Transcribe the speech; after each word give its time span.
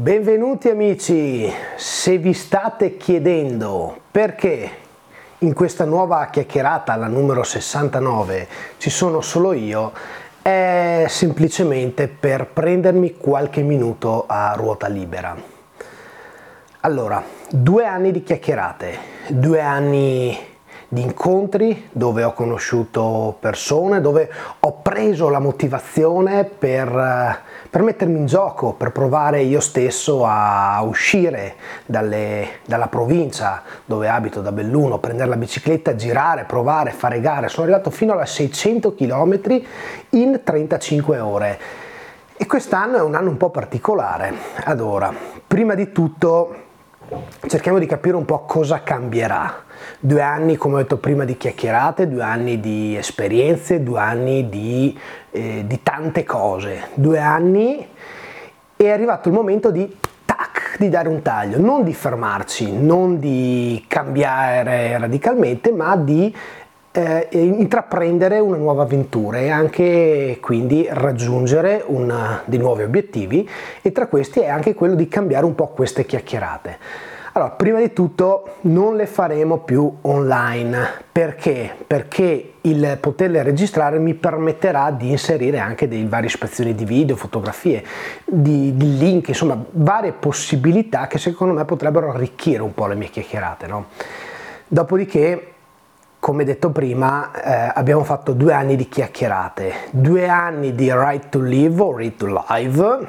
Benvenuti 0.00 0.70
amici, 0.70 1.52
se 1.76 2.16
vi 2.16 2.32
state 2.32 2.96
chiedendo 2.96 4.00
perché 4.10 4.70
in 5.40 5.52
questa 5.52 5.84
nuova 5.84 6.26
chiacchierata, 6.30 6.96
la 6.96 7.06
numero 7.06 7.42
69, 7.42 8.48
ci 8.78 8.88
sono 8.88 9.20
solo 9.20 9.52
io, 9.52 9.92
è 10.40 11.04
semplicemente 11.06 12.08
per 12.08 12.46
prendermi 12.46 13.18
qualche 13.18 13.60
minuto 13.60 14.24
a 14.26 14.54
ruota 14.56 14.88
libera. 14.88 15.36
Allora, 16.80 17.22
due 17.50 17.84
anni 17.84 18.10
di 18.10 18.22
chiacchierate, 18.22 18.98
due 19.28 19.60
anni 19.60 20.34
di 20.92 21.02
incontri 21.02 21.88
dove 21.92 22.24
ho 22.24 22.32
conosciuto 22.32 23.36
persone, 23.38 24.00
dove 24.00 24.28
ho 24.58 24.80
preso 24.82 25.28
la 25.28 25.38
motivazione 25.38 26.42
per, 26.42 27.42
per 27.70 27.82
mettermi 27.82 28.18
in 28.18 28.26
gioco, 28.26 28.72
per 28.72 28.90
provare 28.90 29.42
io 29.42 29.60
stesso 29.60 30.26
a 30.26 30.82
uscire 30.82 31.54
dalle, 31.86 32.58
dalla 32.66 32.88
provincia 32.88 33.62
dove 33.84 34.08
abito 34.08 34.40
da 34.40 34.50
Belluno, 34.50 34.98
prendere 34.98 35.28
la 35.28 35.36
bicicletta, 35.36 35.94
girare, 35.94 36.42
provare, 36.42 36.90
fare 36.90 37.20
gare. 37.20 37.46
Sono 37.46 37.66
arrivato 37.66 37.90
fino 37.90 38.12
a 38.14 38.26
600 38.26 38.92
km 38.96 39.62
in 40.10 40.40
35 40.42 41.18
ore. 41.20 41.58
E 42.36 42.46
quest'anno 42.46 42.96
è 42.96 43.02
un 43.02 43.14
anno 43.14 43.30
un 43.30 43.36
po' 43.36 43.50
particolare. 43.50 44.34
Allora, 44.64 45.14
prima 45.46 45.74
di 45.74 45.92
tutto 45.92 46.68
cerchiamo 47.46 47.78
di 47.78 47.86
capire 47.86 48.16
un 48.16 48.24
po' 48.24 48.44
cosa 48.44 48.82
cambierà. 48.82 49.64
Due 49.98 50.22
anni, 50.22 50.56
come 50.56 50.74
ho 50.74 50.78
detto 50.78 50.98
prima, 50.98 51.24
di 51.24 51.36
chiacchierate, 51.36 52.08
due 52.08 52.22
anni 52.22 52.60
di 52.60 52.96
esperienze, 52.96 53.82
due 53.82 53.98
anni 53.98 54.48
di, 54.48 54.98
eh, 55.30 55.64
di 55.66 55.82
tante 55.82 56.24
cose. 56.24 56.88
Due 56.94 57.18
anni 57.18 57.86
è 58.76 58.88
arrivato 58.88 59.28
il 59.28 59.34
momento 59.34 59.70
di 59.70 59.96
di 60.80 60.88
dare 60.88 61.08
un 61.08 61.20
taglio, 61.20 61.60
non 61.60 61.84
di 61.84 61.92
fermarci, 61.92 62.72
non 62.72 63.18
di 63.18 63.84
cambiare 63.86 64.96
radicalmente, 64.96 65.72
ma 65.72 65.94
di 65.94 66.34
eh, 66.92 67.28
intraprendere 67.32 68.38
una 68.38 68.56
nuova 68.56 68.82
avventura 68.82 69.38
e 69.38 69.48
anche 69.48 70.38
quindi 70.40 70.86
raggiungere 70.90 71.84
una, 71.86 72.42
dei 72.44 72.58
nuovi 72.58 72.82
obiettivi 72.82 73.48
e 73.80 73.92
tra 73.92 74.06
questi 74.06 74.40
è 74.40 74.48
anche 74.48 74.74
quello 74.74 74.94
di 74.94 75.08
cambiare 75.08 75.44
un 75.44 75.54
po' 75.54 75.68
queste 75.68 76.04
chiacchierate. 76.04 76.78
Allora, 77.32 77.52
prima 77.52 77.78
di 77.78 77.92
tutto 77.92 78.56
non 78.62 78.96
le 78.96 79.06
faremo 79.06 79.58
più 79.58 79.98
online, 80.00 81.04
perché? 81.12 81.72
Perché 81.86 82.54
il 82.62 82.98
poterle 83.00 83.44
registrare 83.44 84.00
mi 84.00 84.14
permetterà 84.14 84.90
di 84.90 85.10
inserire 85.10 85.60
anche 85.60 85.86
dei 85.86 86.04
vari 86.06 86.26
ispezioni 86.26 86.74
di 86.74 86.84
video, 86.84 87.14
fotografie, 87.14 87.84
di, 88.24 88.76
di, 88.76 88.98
link, 88.98 89.28
insomma 89.28 89.64
varie 89.70 90.10
possibilità 90.10 91.06
che 91.06 91.18
secondo 91.18 91.54
me 91.54 91.64
potrebbero 91.64 92.10
arricchire 92.10 92.62
un 92.62 92.74
po' 92.74 92.88
le 92.88 92.96
mie 92.96 93.10
chiacchierate. 93.10 93.66
No? 93.68 93.86
Dopodiché 94.66 95.52
come 96.30 96.44
detto 96.44 96.70
prima, 96.70 97.32
eh, 97.32 97.72
abbiamo 97.74 98.04
fatto 98.04 98.34
due 98.34 98.52
anni 98.52 98.76
di 98.76 98.88
chiacchierate, 98.88 99.88
due 99.90 100.28
anni 100.28 100.76
di 100.76 100.88
Right 100.88 101.28
to 101.28 101.40
Live 101.40 101.82
o 101.82 101.96
Read 101.96 102.14
to 102.14 102.44
Live 102.48 103.08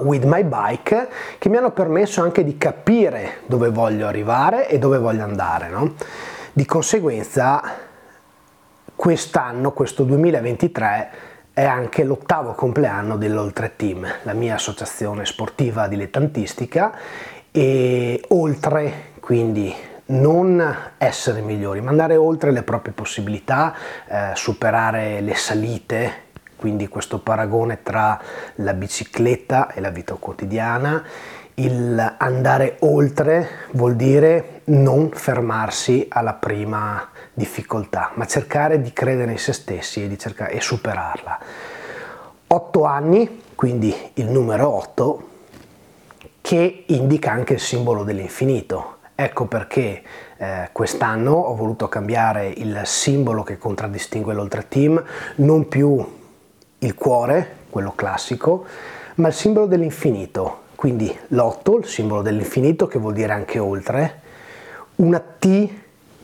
with 0.00 0.24
my 0.24 0.42
bike 0.42 1.08
che 1.38 1.48
mi 1.48 1.58
hanno 1.58 1.70
permesso 1.70 2.22
anche 2.22 2.42
di 2.42 2.58
capire 2.58 3.42
dove 3.46 3.68
voglio 3.70 4.08
arrivare 4.08 4.68
e 4.68 4.80
dove 4.80 4.98
voglio 4.98 5.22
andare. 5.22 5.68
No? 5.68 5.94
Di 6.52 6.64
conseguenza, 6.66 7.62
quest'anno, 8.96 9.70
questo 9.70 10.02
2023, 10.02 11.10
è 11.52 11.64
anche 11.64 12.02
l'ottavo 12.02 12.54
compleanno 12.54 13.16
dell'Oltre 13.16 13.76
Team, 13.76 14.04
la 14.24 14.32
mia 14.32 14.54
associazione 14.54 15.24
sportiva 15.24 15.86
dilettantistica 15.86 16.94
e 17.52 18.20
oltre 18.30 19.12
quindi 19.20 19.72
non 20.06 20.76
essere 20.98 21.40
migliori, 21.40 21.80
ma 21.80 21.90
andare 21.90 22.16
oltre 22.16 22.50
le 22.50 22.62
proprie 22.62 22.92
possibilità, 22.92 23.74
eh, 24.06 24.30
superare 24.34 25.20
le 25.20 25.34
salite, 25.34 26.22
quindi 26.56 26.88
questo 26.88 27.18
paragone 27.18 27.82
tra 27.82 28.20
la 28.56 28.74
bicicletta 28.74 29.72
e 29.72 29.80
la 29.80 29.90
vita 29.90 30.14
quotidiana, 30.14 31.02
il 31.54 32.14
andare 32.18 32.76
oltre 32.80 33.48
vuol 33.72 33.94
dire 33.94 34.62
non 34.64 35.10
fermarsi 35.10 36.06
alla 36.08 36.34
prima 36.34 37.08
difficoltà, 37.32 38.10
ma 38.14 38.26
cercare 38.26 38.80
di 38.80 38.92
credere 38.92 39.32
in 39.32 39.38
se 39.38 39.52
stessi 39.52 40.04
e, 40.04 40.18
cercare, 40.18 40.52
e 40.52 40.60
superarla. 40.60 41.38
Otto 42.46 42.84
anni, 42.84 43.42
quindi 43.54 43.94
il 44.14 44.26
numero 44.26 44.68
8, 44.68 45.28
che 46.40 46.84
indica 46.88 47.30
anche 47.30 47.54
il 47.54 47.60
simbolo 47.60 48.04
dell'infinito, 48.04 48.96
Ecco 49.16 49.46
perché 49.46 50.02
eh, 50.36 50.68
quest'anno 50.72 51.32
ho 51.32 51.54
voluto 51.54 51.88
cambiare 51.88 52.48
il 52.48 52.80
simbolo 52.84 53.44
che 53.44 53.58
contraddistingue 53.58 54.34
l'Oltre 54.34 54.66
Team, 54.66 55.02
non 55.36 55.68
più 55.68 56.04
il 56.78 56.94
cuore, 56.94 57.56
quello 57.70 57.92
classico, 57.94 58.64
ma 59.16 59.28
il 59.28 59.34
simbolo 59.34 59.66
dell'infinito. 59.66 60.62
Quindi 60.74 61.16
l'otto, 61.28 61.78
il 61.78 61.86
simbolo 61.86 62.22
dell'infinito 62.22 62.88
che 62.88 62.98
vuol 62.98 63.12
dire 63.12 63.32
anche 63.32 63.60
oltre, 63.60 64.20
una 64.96 65.20
T 65.20 65.68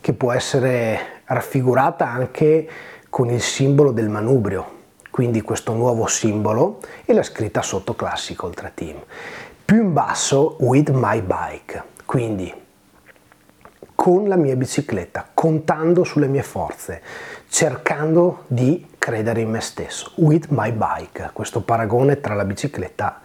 che 0.00 0.12
può 0.12 0.32
essere 0.32 1.22
raffigurata 1.24 2.08
anche 2.08 2.68
con 3.08 3.30
il 3.30 3.40
simbolo 3.40 3.92
del 3.92 4.08
manubrio, 4.08 4.78
quindi 5.10 5.42
questo 5.42 5.74
nuovo 5.74 6.06
simbolo 6.06 6.80
e 7.04 7.12
la 7.12 7.22
scritta 7.22 7.62
sotto 7.62 7.94
classico 7.94 8.46
Oltre 8.46 8.72
Team. 8.74 8.96
Più 9.64 9.76
in 9.76 9.92
basso, 9.92 10.56
with 10.58 10.90
my 10.90 11.20
bike, 11.22 11.82
quindi 12.04 12.52
con 14.00 14.28
la 14.28 14.36
mia 14.36 14.56
bicicletta, 14.56 15.28
contando 15.34 16.04
sulle 16.04 16.26
mie 16.26 16.42
forze, 16.42 17.02
cercando 17.50 18.44
di 18.46 18.92
credere 18.96 19.42
in 19.42 19.50
me 19.50 19.60
stesso, 19.60 20.12
with 20.14 20.46
my 20.48 20.72
bike, 20.72 21.28
questo 21.34 21.60
paragone 21.60 22.18
tra 22.18 22.32
la 22.32 22.46
bicicletta 22.46 23.20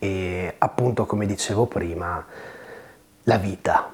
e 0.00 0.52
appunto 0.58 1.06
come 1.06 1.26
dicevo 1.26 1.66
prima 1.66 2.26
la 3.22 3.36
vita, 3.36 3.92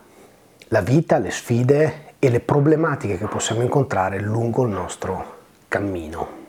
la 0.68 0.80
vita, 0.80 1.18
le 1.18 1.30
sfide 1.30 2.14
e 2.18 2.30
le 2.30 2.40
problematiche 2.40 3.18
che 3.18 3.26
possiamo 3.26 3.60
incontrare 3.60 4.18
lungo 4.18 4.62
il 4.62 4.70
nostro 4.70 5.36
cammino. 5.68 6.40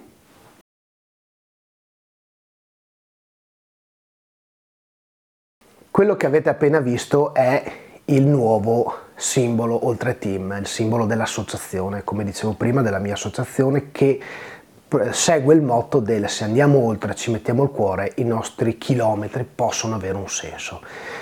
Quello 5.91 6.15
che 6.15 6.25
avete 6.25 6.47
appena 6.47 6.79
visto 6.79 7.33
è 7.33 7.91
il 8.13 8.27
nuovo 8.27 8.95
simbolo 9.15 9.87
oltre 9.87 10.19
team, 10.19 10.55
il 10.59 10.67
simbolo 10.67 11.05
dell'associazione, 11.05 12.03
come 12.03 12.23
dicevo 12.23 12.53
prima, 12.53 12.81
della 12.81 12.99
mia 12.99 13.13
associazione 13.13 13.91
che 13.91 14.19
segue 15.09 15.55
il 15.55 15.61
motto 15.61 15.99
del 15.99 16.29
se 16.29 16.43
andiamo 16.43 16.77
oltre, 16.77 17.15
ci 17.15 17.31
mettiamo 17.31 17.63
il 17.63 17.69
cuore, 17.69 18.11
i 18.17 18.23
nostri 18.23 18.77
chilometri 18.77 19.43
possono 19.43 19.95
avere 19.95 20.15
un 20.15 20.29
senso. 20.29 20.81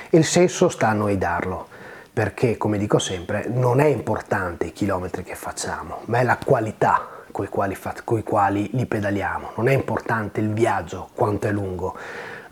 Il 0.10 0.26
senso 0.26 0.68
sta 0.68 0.90
a 0.90 0.94
noi 0.94 1.18
darlo, 1.18 1.68
perché 2.12 2.58
come 2.58 2.78
dico 2.78 3.00
sempre, 3.00 3.48
non 3.48 3.80
è 3.80 3.86
importante 3.86 4.66
i 4.66 4.74
chilometri 4.74 5.24
che 5.24 5.36
facciamo, 5.36 6.00
ma 6.06 6.20
è 6.20 6.24
la 6.24 6.38
qualità 6.44 7.08
con 7.32 7.46
i 7.46 7.48
quali, 7.48 7.78
quali 8.24 8.70
li 8.74 8.86
pedaliamo. 8.86 9.52
Non 9.56 9.70
è 9.70 9.74
importante 9.74 10.42
il 10.42 10.52
viaggio, 10.52 11.08
quanto 11.14 11.48
è 11.48 11.52
lungo, 11.52 11.96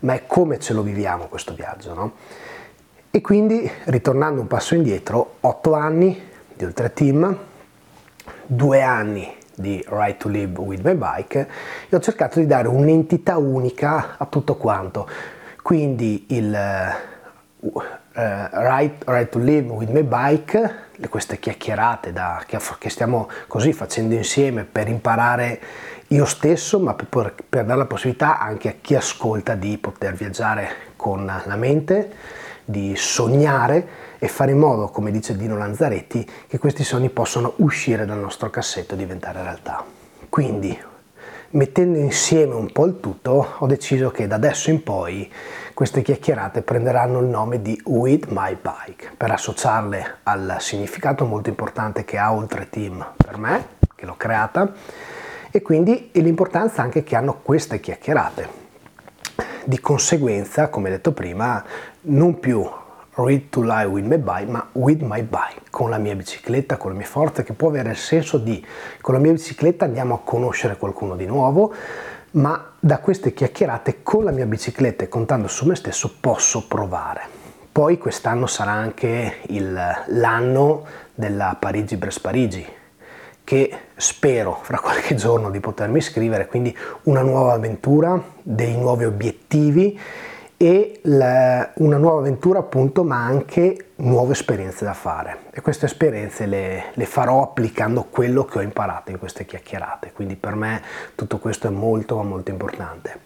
ma 0.00 0.14
è 0.14 0.26
come 0.26 0.58
ce 0.58 0.72
lo 0.72 0.80
viviamo 0.80 1.26
questo 1.26 1.52
viaggio, 1.52 1.92
no? 1.92 2.12
E 3.12 3.20
quindi, 3.22 3.68
ritornando 3.86 4.40
un 4.40 4.46
passo 4.46 4.76
indietro, 4.76 5.38
8 5.40 5.74
anni 5.74 6.28
di 6.54 6.62
Ultra 6.62 6.88
Team, 6.90 7.36
2 8.46 8.82
anni 8.82 9.34
di 9.52 9.84
Right 9.88 10.16
to 10.16 10.28
Live 10.28 10.60
with 10.60 10.82
My 10.84 10.94
Bike 10.94 11.48
e 11.88 11.96
ho 11.96 11.98
cercato 11.98 12.38
di 12.38 12.46
dare 12.46 12.68
un'entità 12.68 13.36
unica 13.36 14.14
a 14.16 14.26
tutto 14.26 14.54
quanto. 14.54 15.08
Quindi 15.60 16.26
il 16.28 16.56
uh, 17.58 17.80
right, 18.12 19.02
right, 19.06 19.28
to 19.28 19.40
Live 19.40 19.68
with 19.72 19.90
My 19.90 20.04
Bike, 20.04 20.74
queste 21.08 21.40
chiacchierate 21.40 22.12
da, 22.12 22.44
che, 22.46 22.60
che, 22.78 22.90
stiamo 22.90 23.28
così 23.48 23.72
facendo 23.72 24.14
insieme 24.14 24.62
per 24.62 24.86
imparare 24.86 25.60
io 26.10 26.24
stesso, 26.26 26.78
ma 26.78 26.94
per, 26.94 27.34
per 27.48 27.64
dare 27.64 27.78
la 27.78 27.86
possibilità 27.86 28.38
anche 28.38 28.68
a 28.68 28.74
chi 28.80 28.94
ascolta 28.94 29.56
di 29.56 29.76
poter 29.78 30.14
viaggiare 30.14 30.68
con 30.94 31.26
la 31.26 31.56
mente 31.56 32.48
di 32.70 32.94
sognare 32.96 33.86
e 34.18 34.28
fare 34.28 34.52
in 34.52 34.58
modo, 34.58 34.88
come 34.88 35.10
dice 35.10 35.36
Dino 35.36 35.56
Lanzaretti, 35.56 36.26
che 36.46 36.58
questi 36.58 36.84
sogni 36.84 37.10
possano 37.10 37.54
uscire 37.56 38.06
dal 38.06 38.18
nostro 38.18 38.48
cassetto 38.48 38.94
e 38.94 38.96
diventare 38.96 39.42
realtà. 39.42 39.84
Quindi, 40.28 40.78
mettendo 41.50 41.98
insieme 41.98 42.54
un 42.54 42.70
po' 42.70 42.86
il 42.86 43.00
tutto, 43.00 43.54
ho 43.58 43.66
deciso 43.66 44.10
che 44.10 44.26
da 44.26 44.36
adesso 44.36 44.70
in 44.70 44.82
poi 44.82 45.30
queste 45.74 46.02
chiacchierate 46.02 46.62
prenderanno 46.62 47.20
il 47.20 47.26
nome 47.26 47.60
di 47.60 47.80
With 47.84 48.26
My 48.28 48.56
Bike, 48.60 49.12
per 49.16 49.30
associarle 49.32 50.18
al 50.22 50.56
significato 50.60 51.24
molto 51.24 51.48
importante 51.48 52.04
che 52.04 52.18
ha 52.18 52.32
Oltre 52.32 52.68
Team 52.68 53.04
per 53.16 53.36
me, 53.38 53.66
che 53.96 54.06
l'ho 54.06 54.16
creata, 54.16 54.72
e 55.50 55.62
quindi 55.62 56.10
l'importanza 56.12 56.82
anche 56.82 57.02
che 57.02 57.16
hanno 57.16 57.40
queste 57.42 57.80
chiacchierate 57.80 58.59
di 59.64 59.80
conseguenza, 59.80 60.68
come 60.68 60.90
detto 60.90 61.12
prima, 61.12 61.64
non 62.02 62.38
più 62.38 62.68
read 63.14 63.48
to 63.50 63.62
lie 63.62 63.84
with 63.84 64.04
my 64.04 64.18
bike, 64.18 64.50
ma 64.50 64.68
with 64.72 65.00
my 65.02 65.22
bike, 65.22 65.62
con 65.70 65.90
la 65.90 65.98
mia 65.98 66.14
bicicletta, 66.14 66.76
con 66.76 66.92
le 66.92 66.98
mie 66.98 67.06
forze, 67.06 67.42
che 67.42 67.52
può 67.52 67.68
avere 67.68 67.90
il 67.90 67.96
senso 67.96 68.38
di 68.38 68.64
con 69.00 69.14
la 69.14 69.20
mia 69.20 69.32
bicicletta 69.32 69.84
andiamo 69.84 70.14
a 70.14 70.20
conoscere 70.22 70.76
qualcuno 70.76 71.16
di 71.16 71.26
nuovo, 71.26 71.72
ma 72.32 72.72
da 72.78 72.98
queste 72.98 73.32
chiacchierate 73.32 74.02
con 74.02 74.24
la 74.24 74.30
mia 74.30 74.46
bicicletta 74.46 75.04
e 75.04 75.08
contando 75.08 75.48
su 75.48 75.66
me 75.66 75.74
stesso 75.74 76.14
posso 76.20 76.66
provare. 76.66 77.38
Poi 77.72 77.98
quest'anno 77.98 78.46
sarà 78.46 78.72
anche 78.72 79.38
il, 79.48 79.78
l'anno 80.06 80.84
della 81.14 81.56
Parigi-Brest-Parigi, 81.58 82.66
che 83.50 83.68
spero 83.96 84.60
fra 84.62 84.78
qualche 84.78 85.16
giorno 85.16 85.50
di 85.50 85.58
potermi 85.58 85.98
iscrivere, 85.98 86.46
quindi 86.46 86.72
una 87.04 87.22
nuova 87.22 87.54
avventura, 87.54 88.22
dei 88.42 88.76
nuovi 88.76 89.06
obiettivi 89.06 89.98
e 90.56 91.00
la, 91.02 91.72
una 91.78 91.96
nuova 91.96 92.20
avventura 92.20 92.60
appunto 92.60 93.02
ma 93.02 93.24
anche 93.24 93.86
nuove 93.96 94.34
esperienze 94.34 94.84
da 94.84 94.94
fare. 94.94 95.38
E 95.50 95.62
queste 95.62 95.86
esperienze 95.86 96.46
le, 96.46 96.92
le, 96.94 97.06
farò 97.06 97.42
applicando 97.42 98.04
quello 98.04 98.44
che 98.44 98.58
ho 98.58 98.62
imparato 98.62 99.10
in 99.10 99.18
queste 99.18 99.44
chiacchierate. 99.44 100.12
Quindi 100.12 100.36
per 100.36 100.54
me 100.54 100.80
tutto 101.16 101.38
questo 101.38 101.66
è 101.66 101.70
molto 101.70 102.22
molto 102.22 102.52
importante. 102.52 103.18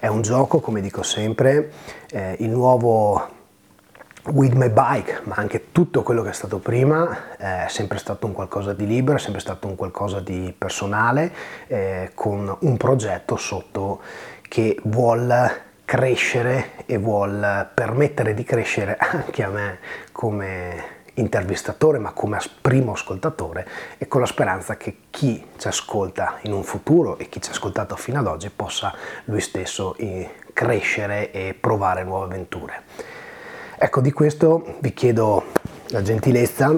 È 0.00 0.08
un 0.08 0.22
gioco 0.22 0.58
come 0.58 0.80
dico 0.80 1.04
sempre 1.04 1.70
eh, 2.10 2.34
il 2.40 2.50
nuovo 2.50 3.36
With 4.24 4.52
My 4.54 4.68
Bike, 4.68 5.20
ma 5.24 5.36
anche 5.36 5.70
tutto 5.72 6.02
quello 6.02 6.22
che 6.22 6.30
è 6.30 6.34
stato 6.34 6.58
prima 6.58 7.36
è 7.36 7.66
sempre 7.68 7.98
stato 7.98 8.26
un 8.26 8.32
qualcosa 8.32 8.72
di 8.74 8.86
libero, 8.86 9.16
è 9.16 9.20
sempre 9.20 9.40
stato 9.40 9.68
un 9.68 9.74
qualcosa 9.74 10.20
di 10.20 10.54
personale, 10.56 11.32
eh, 11.68 12.10
con 12.14 12.54
un 12.60 12.76
progetto 12.76 13.36
sotto 13.36 14.00
che 14.42 14.78
vuole 14.84 15.66
crescere 15.84 16.84
e 16.84 16.98
vuol 16.98 17.70
permettere 17.72 18.34
di 18.34 18.44
crescere 18.44 18.96
anche 19.00 19.42
a 19.42 19.48
me 19.48 19.78
come 20.12 20.96
intervistatore 21.14 21.98
ma 21.98 22.12
come 22.12 22.38
primo 22.60 22.92
ascoltatore 22.92 23.66
e 23.98 24.06
con 24.06 24.20
la 24.20 24.26
speranza 24.26 24.76
che 24.76 24.98
chi 25.10 25.46
ci 25.56 25.68
ascolta 25.68 26.38
in 26.42 26.52
un 26.52 26.62
futuro 26.62 27.18
e 27.18 27.28
chi 27.28 27.40
ci 27.40 27.48
ha 27.48 27.52
ascoltato 27.52 27.96
fino 27.96 28.18
ad 28.18 28.26
oggi 28.26 28.50
possa 28.50 28.94
lui 29.24 29.40
stesso 29.40 29.96
eh, 29.96 30.30
crescere 30.52 31.30
e 31.30 31.54
provare 31.58 32.04
nuove 32.04 32.26
avventure. 32.26 32.82
Ecco, 33.80 34.00
di 34.00 34.10
questo 34.10 34.74
vi 34.80 34.92
chiedo 34.92 35.52
la 35.90 36.02
gentilezza 36.02 36.74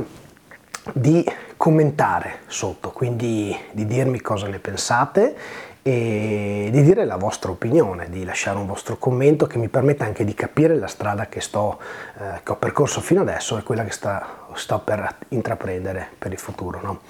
di 0.92 1.26
commentare 1.56 2.40
sotto, 2.46 2.90
quindi 2.90 3.56
di 3.70 3.86
dirmi 3.86 4.20
cosa 4.20 4.48
ne 4.48 4.58
pensate 4.58 5.34
e 5.80 6.68
di 6.70 6.82
dire 6.82 7.06
la 7.06 7.16
vostra 7.16 7.52
opinione, 7.52 8.10
di 8.10 8.22
lasciare 8.22 8.58
un 8.58 8.66
vostro 8.66 8.98
commento 8.98 9.46
che 9.46 9.56
mi 9.56 9.68
permetta 9.68 10.04
anche 10.04 10.24
di 10.24 10.34
capire 10.34 10.76
la 10.76 10.88
strada 10.88 11.26
che, 11.26 11.40
sto, 11.40 11.78
eh, 12.18 12.42
che 12.42 12.52
ho 12.52 12.56
percorso 12.56 13.00
fino 13.00 13.22
adesso 13.22 13.56
e 13.56 13.62
quella 13.62 13.84
che 13.84 13.92
sta, 13.92 14.48
sto 14.52 14.78
per 14.80 15.16
intraprendere 15.28 16.06
per 16.18 16.32
il 16.32 16.38
futuro. 16.38 16.80
No? 16.82 17.00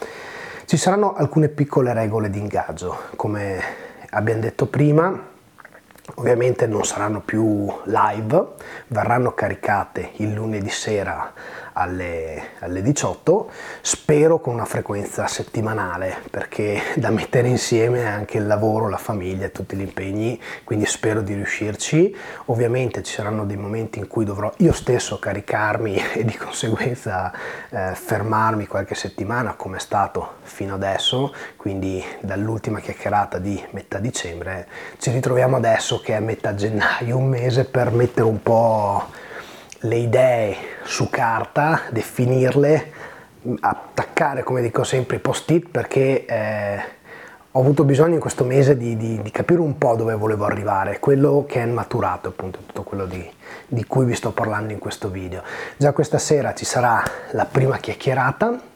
Ci 0.67 0.77
saranno 0.77 1.15
alcune 1.15 1.49
piccole 1.49 1.93
regole 1.93 2.31
di 2.31 2.39
ingaggio, 2.39 2.97
come 3.17 3.61
abbiamo 4.11 4.41
detto 4.41 4.67
prima, 4.67 5.31
ovviamente 6.21 6.67
non 6.67 6.85
saranno 6.85 7.21
più 7.21 7.67
live, 7.85 8.47
verranno 8.89 9.33
caricate 9.33 10.11
il 10.17 10.35
lunedì 10.35 10.69
sera 10.69 11.33
alle, 11.81 12.51
alle 12.59 12.83
18, 12.83 13.51
spero 13.81 14.39
con 14.39 14.55
una 14.55 14.67
frequenza 14.67 15.27
settimanale 15.27 16.19
perché 16.31 16.81
da 16.97 17.11
mettere 17.11 17.49
insieme 17.49 18.07
anche 18.07 18.37
il 18.39 18.47
lavoro, 18.47 18.89
la 18.89 18.99
famiglia 18.99 19.47
e 19.47 19.53
tutti 19.53 19.77
gli 19.77 19.81
impegni, 19.81 20.41
quindi 20.65 20.85
spero 20.85 21.23
di 21.23 21.35
riuscirci. 21.35 22.15
Ovviamente 22.47 23.03
ci 23.03 23.15
saranno 23.15 23.47
dei 23.47 23.57
momenti 23.57 23.99
in 23.99 24.07
cui 24.07 24.25
dovrò 24.25 24.53
io 24.59 24.73
stesso 24.73 25.19
caricarmi 25.19 26.01
e 26.15 26.25
di 26.25 26.37
conseguenza 26.37 27.33
eh, 27.71 27.95
fermarmi 27.95 28.67
qualche 28.67 28.95
settimana 28.95 29.55
come 29.55 29.79
è 29.79 29.81
stato 29.81 30.35
fino 30.43 30.75
adesso, 30.75 31.35
quindi 31.57 32.05
dall'ultima 32.21 32.81
chiacchierata 32.81 33.39
di 33.39 33.63
metà 33.71 33.99
dicembre 33.99 34.67
ci 34.99 35.11
ritroviamo 35.11 35.57
adesso 35.57 36.01
che 36.01 36.17
è 36.17 36.21
metà 36.21 36.55
gennaio, 36.55 37.17
un 37.17 37.29
mese 37.29 37.65
per 37.65 37.91
mettere 37.91 38.27
un 38.27 38.43
po' 38.43 39.29
le 39.81 39.97
idee 39.97 40.57
su 40.85 41.09
carta, 41.09 41.83
definirle, 41.91 42.93
attaccare, 43.61 44.43
come 44.43 44.61
dico 44.61 44.85
sempre, 44.85 45.17
i 45.17 45.21
post-it 45.21 45.69
perché 45.71 46.27
eh, 46.27 46.83
ho 47.53 47.61
avuto 47.61 47.85
bisogno 47.85 48.15
in 48.15 48.21
questo 48.21 48.45
mese 48.45 48.77
di, 48.77 48.97
di, 48.97 49.21
di, 49.23 49.31
capire 49.31 49.61
un 49.61 49.79
po' 49.79 49.97
dove 49.97 50.15
volevo 50.15 50.45
arrivare, 50.45 51.01
quello 51.01 51.45
che 51.49 51.63
è 51.63 51.67
maturato, 51.67 52.29
appunto, 52.29 52.59
tutto 52.67 52.83
quello 52.83 53.07
di, 53.07 53.29
di 53.67 53.85
cui 53.87 54.05
vi 54.05 54.15
sto 54.15 54.33
parlando 54.33 54.73
in 54.73 54.79
questo 54.79 55.09
video. 55.09 55.43
Già 55.77 55.93
questa 55.93 56.19
sera 56.19 56.55
ci 56.55 56.65
sarà 56.65 57.03
la 57.33 57.47
prima 57.47 57.79
chiacchierata 57.79 58.69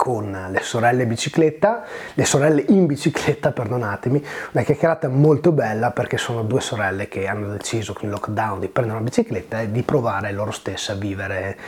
con 0.00 0.46
le 0.50 0.62
sorelle 0.62 1.04
bicicletta, 1.04 1.84
le 2.14 2.24
sorelle 2.24 2.64
in 2.68 2.86
bicicletta, 2.86 3.52
perdonatemi, 3.52 4.24
una 4.52 4.64
chiacchierata 4.64 5.08
molto 5.10 5.52
bella 5.52 5.90
perché 5.90 6.16
sono 6.16 6.42
due 6.42 6.62
sorelle 6.62 7.06
che 7.06 7.26
hanno 7.26 7.48
deciso 7.48 7.92
con 7.92 8.04
il 8.04 8.10
lockdown 8.12 8.60
di 8.60 8.68
prendere 8.68 8.96
una 8.96 9.06
bicicletta 9.06 9.60
e 9.60 9.70
di 9.70 9.82
provare 9.82 10.32
loro 10.32 10.52
stesse 10.52 10.92
a 10.92 10.94
vivere 10.94 11.58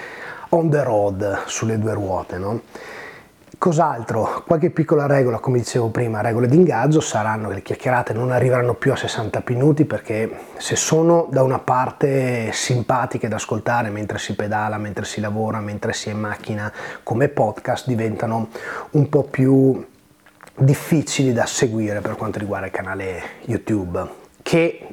on 0.49 0.71
the 0.71 0.83
road 0.83 1.43
sulle 1.45 1.79
due 1.79 1.93
ruote, 1.93 2.39
no? 2.39 2.63
Cos'altro? 3.59 4.43
Qualche 4.47 4.71
piccola 4.71 5.07
regola, 5.07 5.39
come 5.39 5.59
dicevo 5.59 5.89
prima, 5.89 6.21
regole 6.21 6.49
di 6.49 6.57
ingaggio 6.57 7.01
saranno 7.01 7.49
che 7.49 7.55
le 7.55 7.63
chiacchierate 7.63 8.13
non 8.13 8.33
arriveranno 8.33 8.75
più 8.75 8.93
a 8.93 8.97
60 8.97 9.43
minuti 9.47 9.85
perché 9.85 10.31
se 10.57 10.75
sono 10.75 11.29
da 11.31 11.43
una 11.43 11.59
parte 11.59 12.51
simpatiche 12.53 13.29
da 13.29 13.37
ascoltare 13.37 13.91
mentre 13.91 14.19
si 14.19 14.35
pedala, 14.35 14.79
mentre 14.79 15.05
si 15.05 15.21
lavora, 15.21 15.61
mentre 15.61 15.93
si 15.93 16.09
è 16.09 16.13
in 16.13 16.21
macchina 16.21 16.73
come 17.03 17.29
podcast 17.29 17.87
diventano 17.87 18.49
un 18.93 19.09
po' 19.09 19.25
più 19.25 19.87
difficili 20.55 21.33
da 21.33 21.47
seguire 21.47 22.01
per 22.01 22.17
quanto 22.17 22.39
riguarda 22.39 22.67
il 22.67 22.73
canale 22.73 23.23
YouTube 23.45 24.21
che 24.43 24.89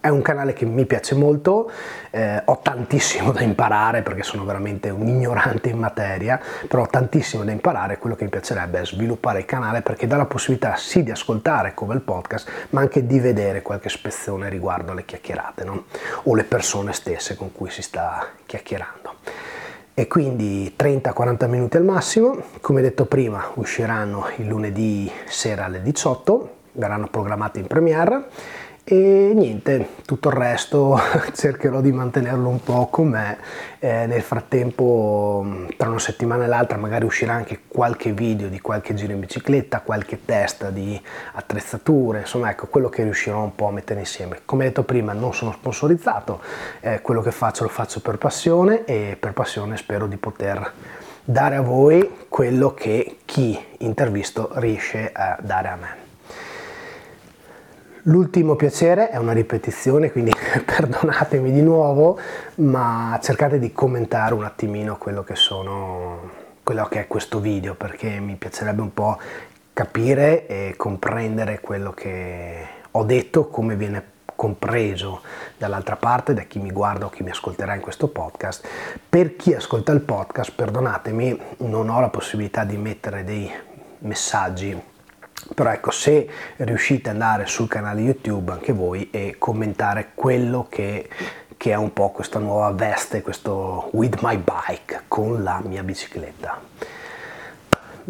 è 0.00 0.08
un 0.08 0.22
canale 0.22 0.52
che 0.52 0.64
mi 0.64 0.86
piace 0.86 1.14
molto, 1.14 1.70
eh, 2.10 2.40
ho 2.44 2.60
tantissimo 2.62 3.32
da 3.32 3.40
imparare 3.42 4.02
perché 4.02 4.22
sono 4.22 4.44
veramente 4.44 4.90
un 4.90 5.08
ignorante 5.08 5.68
in 5.70 5.78
materia, 5.78 6.40
però 6.68 6.82
ho 6.82 6.86
tantissimo 6.86 7.44
da 7.44 7.50
imparare, 7.50 7.98
quello 7.98 8.14
che 8.14 8.24
mi 8.24 8.30
piacerebbe 8.30 8.80
è 8.80 8.86
sviluppare 8.86 9.40
il 9.40 9.44
canale 9.44 9.82
perché 9.82 10.06
dà 10.06 10.16
la 10.16 10.26
possibilità 10.26 10.76
sì 10.76 11.02
di 11.02 11.10
ascoltare 11.10 11.74
come 11.74 11.94
il 11.94 12.00
podcast, 12.00 12.48
ma 12.70 12.80
anche 12.80 13.06
di 13.06 13.18
vedere 13.18 13.62
qualche 13.62 13.88
spezzone 13.88 14.48
riguardo 14.48 14.92
alle 14.92 15.04
chiacchierate 15.04 15.64
no? 15.64 15.84
o 16.24 16.34
le 16.34 16.44
persone 16.44 16.92
stesse 16.92 17.34
con 17.34 17.52
cui 17.52 17.70
si 17.70 17.82
sta 17.82 18.28
chiacchierando. 18.46 19.16
E 19.94 20.06
quindi 20.06 20.76
30-40 20.78 21.48
minuti 21.48 21.76
al 21.76 21.82
massimo, 21.82 22.40
come 22.60 22.82
detto 22.82 23.06
prima 23.06 23.50
usciranno 23.54 24.28
il 24.36 24.46
lunedì 24.46 25.10
sera 25.26 25.64
alle 25.64 25.82
18, 25.82 26.54
verranno 26.74 27.08
programmati 27.08 27.58
in 27.58 27.66
premiere 27.66 28.26
e 28.90 29.32
niente, 29.34 29.86
tutto 30.06 30.30
il 30.30 30.34
resto 30.34 30.98
cercherò 31.34 31.82
di 31.82 31.92
mantenerlo 31.92 32.48
un 32.48 32.62
po' 32.62 32.86
com'è. 32.86 33.36
Eh, 33.78 34.06
nel 34.06 34.22
frattempo, 34.22 35.66
tra 35.76 35.90
una 35.90 35.98
settimana 35.98 36.44
e 36.44 36.46
l'altra, 36.46 36.78
magari 36.78 37.04
uscirà 37.04 37.34
anche 37.34 37.60
qualche 37.68 38.12
video 38.12 38.48
di 38.48 38.60
qualche 38.60 38.94
giro 38.94 39.12
in 39.12 39.20
bicicletta, 39.20 39.82
qualche 39.82 40.24
test 40.24 40.70
di 40.70 40.98
attrezzature, 41.34 42.20
insomma, 42.20 42.48
ecco 42.48 42.68
quello 42.68 42.88
che 42.88 43.02
riuscirò 43.02 43.42
un 43.42 43.54
po' 43.54 43.66
a 43.66 43.72
mettere 43.72 44.00
insieme. 44.00 44.40
Come 44.46 44.64
detto 44.64 44.84
prima, 44.84 45.12
non 45.12 45.34
sono 45.34 45.52
sponsorizzato, 45.52 46.40
eh, 46.80 47.02
quello 47.02 47.20
che 47.20 47.30
faccio 47.30 47.64
lo 47.64 47.68
faccio 47.68 48.00
per 48.00 48.16
passione 48.16 48.86
e 48.86 49.18
per 49.20 49.34
passione 49.34 49.76
spero 49.76 50.06
di 50.06 50.16
poter 50.16 50.72
dare 51.22 51.56
a 51.56 51.60
voi 51.60 52.24
quello 52.30 52.72
che 52.72 53.18
chi 53.26 53.58
intervisto 53.80 54.48
riesce 54.54 55.10
a 55.12 55.36
dare 55.42 55.68
a 55.68 55.76
me. 55.76 56.07
L'ultimo 58.08 58.56
piacere 58.56 59.10
è 59.10 59.18
una 59.18 59.32
ripetizione, 59.32 60.10
quindi 60.10 60.32
perdonatemi 60.64 61.52
di 61.52 61.60
nuovo, 61.60 62.18
ma 62.56 63.18
cercate 63.22 63.58
di 63.58 63.70
commentare 63.70 64.32
un 64.32 64.44
attimino 64.44 64.96
quello 64.96 65.22
che 65.22 65.36
sono 65.36 66.46
quello 66.62 66.86
che 66.86 67.00
è 67.00 67.06
questo 67.06 67.38
video 67.38 67.74
perché 67.74 68.18
mi 68.18 68.36
piacerebbe 68.36 68.80
un 68.80 68.94
po' 68.94 69.18
capire 69.74 70.46
e 70.46 70.74
comprendere 70.76 71.60
quello 71.60 71.92
che 71.92 72.66
ho 72.90 73.04
detto, 73.04 73.48
come 73.48 73.76
viene 73.76 74.02
compreso 74.34 75.20
dall'altra 75.58 75.96
parte 75.96 76.32
da 76.32 76.42
chi 76.42 76.60
mi 76.60 76.70
guarda 76.70 77.04
o 77.04 77.10
chi 77.10 77.22
mi 77.22 77.30
ascolterà 77.30 77.74
in 77.74 77.82
questo 77.82 78.08
podcast. 78.08 78.66
Per 79.06 79.36
chi 79.36 79.52
ascolta 79.52 79.92
il 79.92 80.00
podcast, 80.00 80.52
perdonatemi, 80.54 81.40
non 81.58 81.90
ho 81.90 82.00
la 82.00 82.08
possibilità 82.08 82.64
di 82.64 82.78
mettere 82.78 83.22
dei 83.22 83.52
messaggi 83.98 84.96
però 85.54 85.70
ecco 85.70 85.90
se 85.90 86.28
riuscite 86.56 87.10
ad 87.10 87.14
andare 87.14 87.46
sul 87.46 87.68
canale 87.68 88.00
youtube 88.00 88.52
anche 88.52 88.72
voi 88.72 89.10
e 89.10 89.36
commentare 89.38 90.10
quello 90.14 90.66
che, 90.68 91.08
che 91.56 91.70
è 91.70 91.76
un 91.76 91.92
po' 91.92 92.10
questa 92.10 92.38
nuova 92.38 92.70
veste 92.72 93.22
questo 93.22 93.88
with 93.92 94.18
my 94.20 94.36
bike 94.36 95.02
con 95.08 95.42
la 95.42 95.60
mia 95.64 95.82
bicicletta 95.82 96.60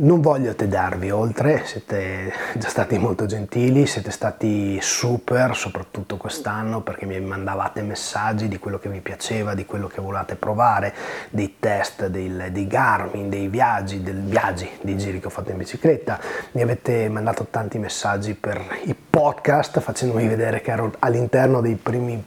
non 0.00 0.20
voglio 0.20 0.54
tedarvi 0.54 1.10
oltre, 1.10 1.62
siete 1.64 2.32
già 2.54 2.68
stati 2.68 2.98
molto 2.98 3.26
gentili, 3.26 3.86
siete 3.86 4.10
stati 4.10 4.78
super, 4.80 5.56
soprattutto 5.56 6.16
quest'anno, 6.16 6.82
perché 6.82 7.04
mi 7.04 7.18
mandavate 7.20 7.82
messaggi 7.82 8.46
di 8.46 8.58
quello 8.58 8.78
che 8.78 8.88
vi 8.88 9.00
piaceva, 9.00 9.54
di 9.54 9.64
quello 9.64 9.88
che 9.88 10.00
volevate 10.00 10.36
provare, 10.36 10.94
dei 11.30 11.56
test, 11.58 12.06
dei, 12.06 12.32
dei 12.52 12.66
Garmin, 12.68 13.28
dei 13.28 13.48
viaggi, 13.48 14.02
dei 14.02 14.14
viaggi, 14.14 14.68
dei 14.82 14.96
giri 14.96 15.18
che 15.18 15.26
ho 15.26 15.30
fatto 15.30 15.50
in 15.50 15.56
bicicletta. 15.56 16.20
Mi 16.52 16.62
avete 16.62 17.08
mandato 17.08 17.48
tanti 17.50 17.78
messaggi 17.78 18.34
per 18.34 18.80
i 18.84 18.94
podcast, 18.94 19.80
facendomi 19.80 20.28
vedere 20.28 20.60
che 20.60 20.70
ero 20.70 20.92
all'interno 21.00 21.60
dei 21.60 21.74
primi 21.74 22.24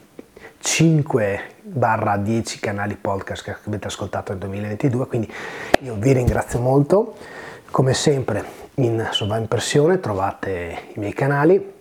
5-10 0.62 2.60
canali 2.60 2.96
podcast 2.96 3.44
che 3.44 3.56
avete 3.66 3.88
ascoltato 3.88 4.32
nel 4.32 4.42
2022, 4.42 5.08
quindi 5.08 5.32
io 5.80 5.96
vi 5.96 6.12
ringrazio 6.12 6.60
molto. 6.60 7.16
Come 7.72 7.94
sempre 7.94 8.44
in 8.76 9.08
sovraimpressione 9.12 10.02
trovate 10.02 10.90
i 10.94 11.00
miei 11.00 11.14
canali 11.14 11.74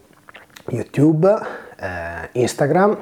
YouTube, 0.69 1.37
eh, 1.77 2.29
Instagram 2.31 2.97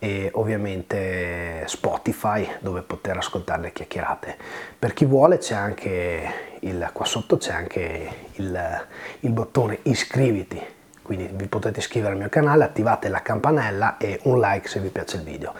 e 0.00 0.28
ovviamente 0.34 1.62
Spotify 1.66 2.56
dove 2.58 2.82
poter 2.82 3.16
ascoltare 3.16 3.62
le 3.62 3.72
chiacchierate. 3.72 4.36
Per 4.76 4.92
chi 4.92 5.04
vuole 5.04 5.38
c'è 5.38 5.54
anche 5.54 6.32
il, 6.60 6.90
qua 6.92 7.04
sotto 7.04 7.36
c'è 7.36 7.52
anche 7.52 8.10
il, 8.32 8.86
il 9.20 9.30
bottone 9.30 9.78
iscriviti 9.82 10.60
quindi 11.02 11.28
vi 11.32 11.46
potete 11.46 11.80
iscrivere 11.80 12.12
al 12.12 12.18
mio 12.18 12.28
canale, 12.28 12.62
attivate 12.62 13.08
la 13.08 13.22
campanella 13.22 13.96
e 13.98 14.20
un 14.24 14.38
like 14.38 14.68
se 14.68 14.78
vi 14.78 14.90
piace 14.90 15.16
il 15.16 15.22
video. 15.24 15.52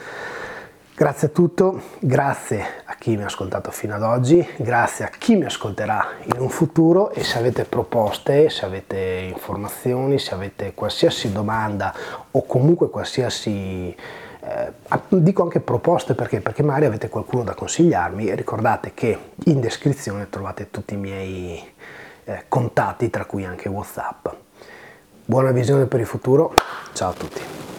Grazie 1.00 1.28
a 1.28 1.30
tutti, 1.30 1.64
grazie 1.98 2.62
a 2.84 2.94
chi 2.94 3.16
mi 3.16 3.22
ha 3.22 3.24
ascoltato 3.24 3.70
fino 3.70 3.94
ad 3.94 4.02
oggi, 4.02 4.46
grazie 4.58 5.06
a 5.06 5.08
chi 5.08 5.34
mi 5.34 5.46
ascolterà 5.46 6.08
in 6.24 6.38
un 6.38 6.50
futuro 6.50 7.10
e 7.12 7.24
se 7.24 7.38
avete 7.38 7.64
proposte, 7.64 8.50
se 8.50 8.66
avete 8.66 8.98
informazioni, 9.26 10.18
se 10.18 10.34
avete 10.34 10.74
qualsiasi 10.74 11.32
domanda 11.32 11.94
o 12.32 12.44
comunque 12.44 12.90
qualsiasi 12.90 13.96
eh, 14.42 14.72
dico 15.08 15.42
anche 15.42 15.60
proposte 15.60 16.14
perché? 16.14 16.42
perché 16.42 16.62
magari 16.62 16.84
avete 16.84 17.08
qualcuno 17.08 17.44
da 17.44 17.54
consigliarmi 17.54 18.34
ricordate 18.34 18.92
che 18.92 19.18
in 19.46 19.58
descrizione 19.58 20.28
trovate 20.28 20.70
tutti 20.70 20.92
i 20.92 20.98
miei 20.98 21.66
eh, 22.24 22.44
contatti 22.46 23.08
tra 23.08 23.24
cui 23.24 23.46
anche 23.46 23.70
whatsapp 23.70 24.28
Buona 25.24 25.50
visione 25.52 25.86
per 25.86 26.00
il 26.00 26.06
futuro, 26.06 26.52
ciao 26.92 27.08
a 27.08 27.14
tutti. 27.14 27.69